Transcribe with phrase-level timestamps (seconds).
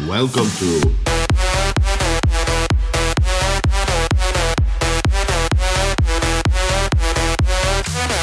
[0.00, 0.80] Welcome to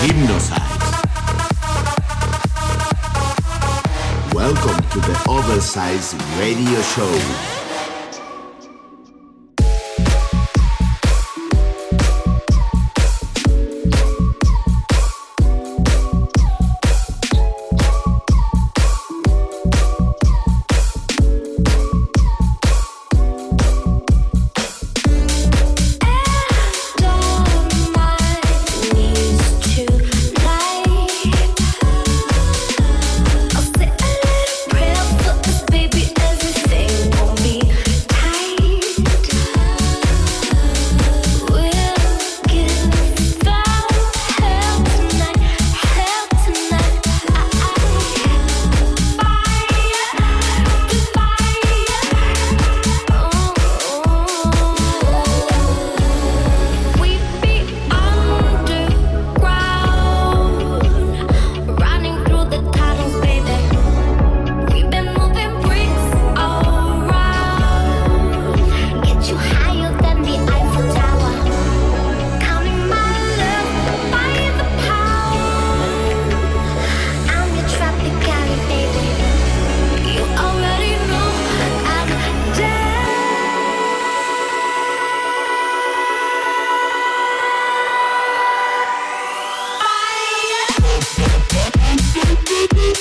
[0.02, 0.80] Hypnosize.
[4.34, 7.59] Welcome to the Oversize Radio Show.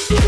[0.07, 0.28] Yeah.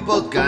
[0.00, 0.43] Podcast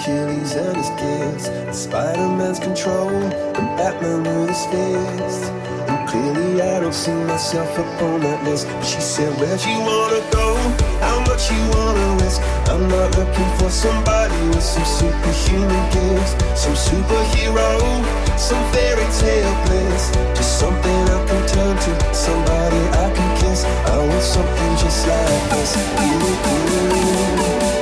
[0.00, 5.52] Achilles and his gifts, and Spider-Man's control, and Batman with his fist.
[5.92, 8.66] And clearly I don't see myself up on that list.
[8.66, 10.56] But she said, Where'd you wanna go?
[11.04, 12.40] How much you wanna risk?
[12.72, 17.68] I'm not looking for somebody with some superhuman gifts, some superhero,
[18.40, 20.16] some fairy tale bliss.
[20.32, 23.64] Just something I can turn to, somebody I can kiss.
[23.64, 25.76] I want something just like this.
[25.76, 27.79] Ooh, ooh,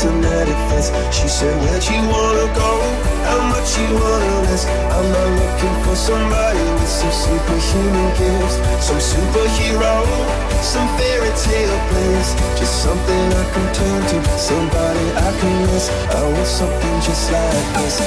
[0.00, 0.88] that's an edifice.
[1.14, 2.80] She said, Where'd you wanna go?
[3.28, 4.66] How much you wanna risk?
[4.68, 10.04] I'm not looking for somebody with some superhuman gifts, some superhero,
[10.62, 12.34] some fairy tale bliss.
[12.58, 15.90] Just something I can turn to, somebody I can miss.
[15.90, 15.92] I
[16.32, 18.00] want something just like this.
[18.00, 18.06] Ooh,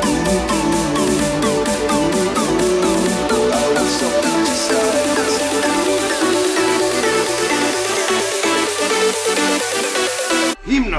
[0.00, 0.03] ooh.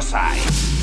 [0.02, 0.76] Side.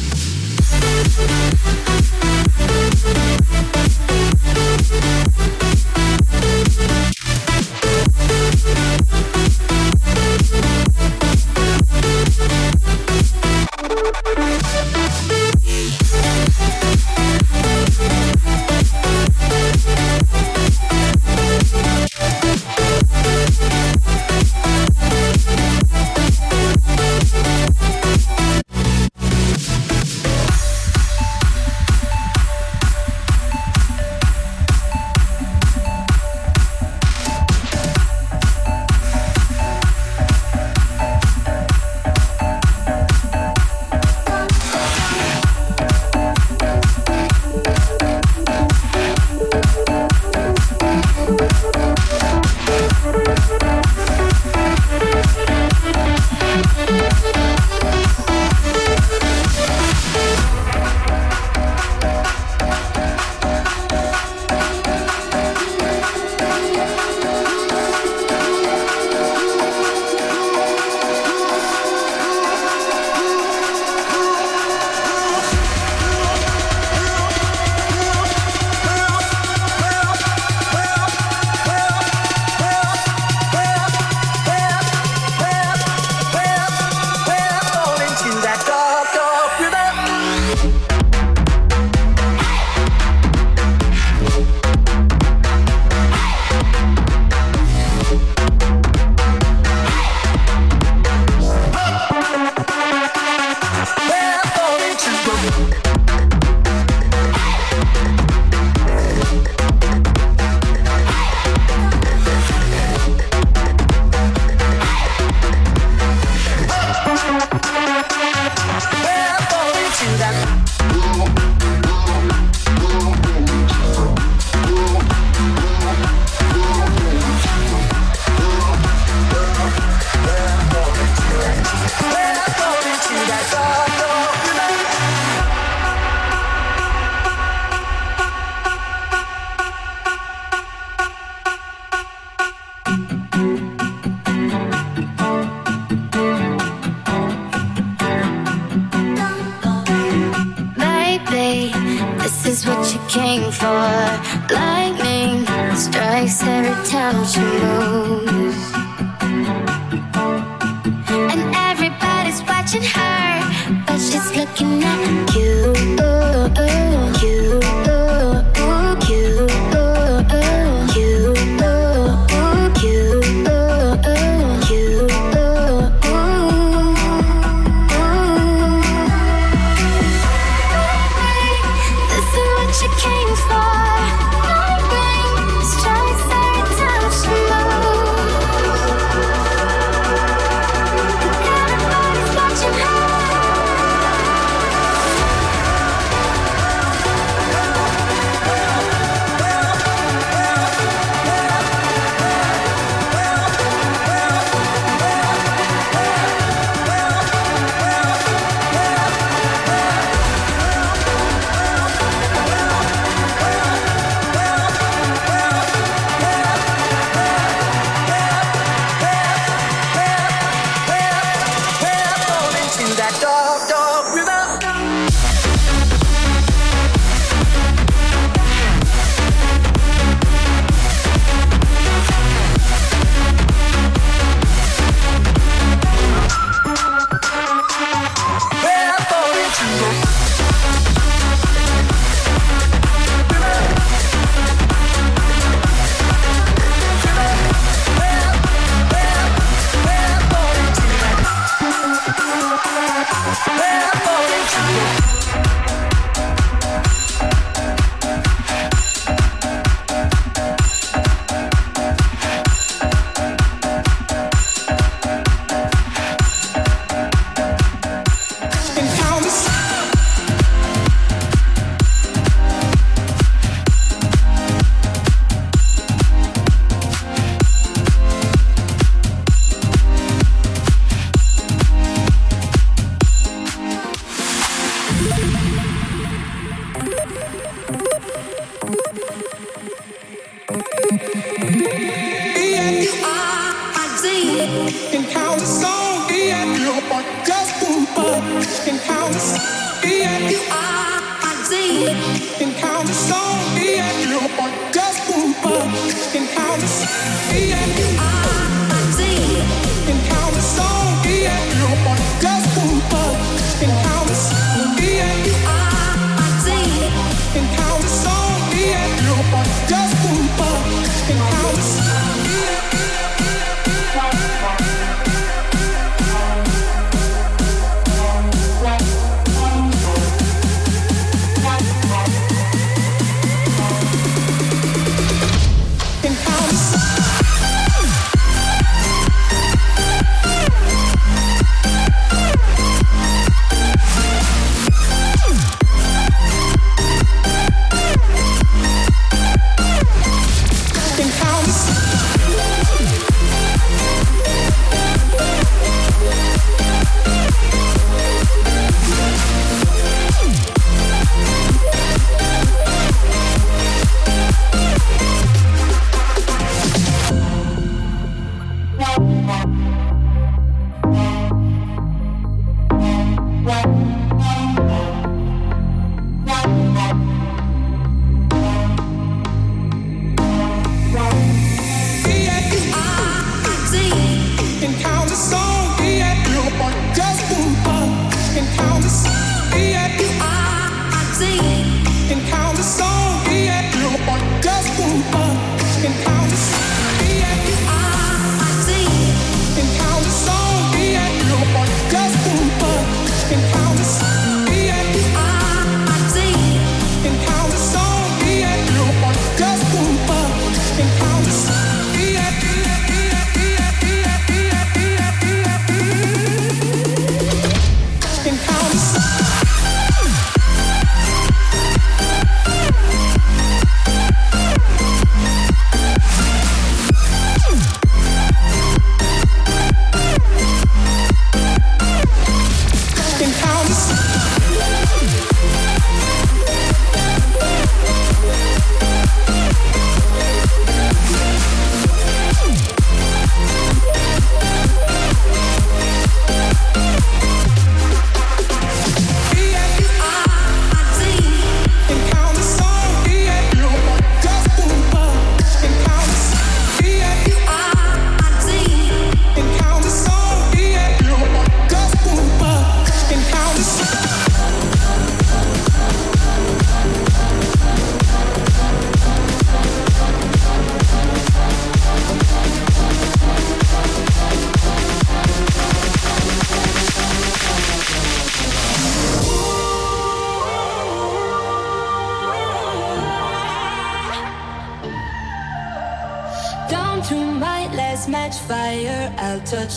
[162.72, 165.21] watching her, but she's looking at me.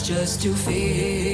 [0.06, 1.25] just to feel.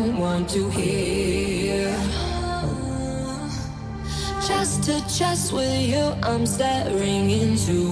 [0.00, 1.88] don't want to hear.
[4.46, 7.89] Chest to chest with you, I'm staring into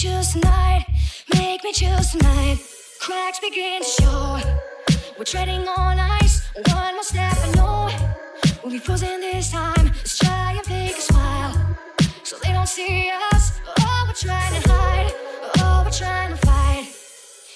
[0.00, 0.86] choose tonight,
[1.34, 2.56] make me choose tonight.
[3.00, 4.40] Cracks begin to show.
[5.18, 6.40] We're treading on ice,
[6.72, 7.90] one more step, I know.
[8.62, 9.84] We'll be frozen this time.
[9.84, 11.76] Let's try and fake a smile
[12.22, 13.60] so they don't see us.
[13.78, 15.12] Oh, we're trying to hide.
[15.58, 16.86] Oh, we're trying to fight.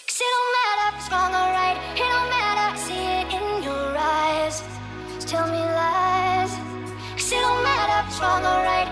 [0.07, 1.79] Cause it don't matter if it's wrong or right.
[1.97, 2.65] It don't matter.
[2.75, 4.63] I see it in your eyes.
[5.19, 6.53] So tell me lies.
[7.17, 8.84] Cause it don't matter if it's wrong or right.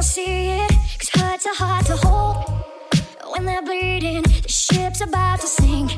[0.00, 0.70] I'll see it.
[0.98, 2.64] Cause hearts are hard to hold
[3.34, 4.22] when they're bleeding.
[4.22, 5.92] The ship's about to sink,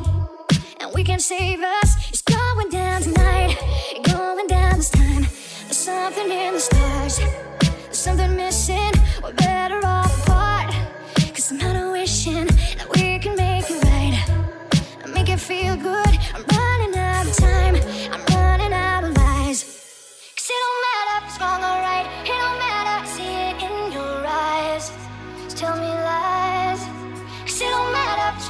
[0.80, 2.08] and we can't save us.
[2.08, 3.56] It's going down tonight,
[4.02, 5.22] going down this time.
[5.66, 7.20] There's something in the stars,
[7.60, 8.90] there's something missing.
[9.22, 10.11] We're better off.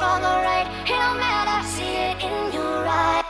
[0.02, 0.68] for the right.
[0.82, 3.22] It don't matter, see it in your eyes.